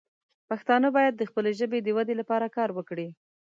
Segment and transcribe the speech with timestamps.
[0.49, 3.07] پښتانه باید د خپلې ژبې د ودې لپاره کار وکړي.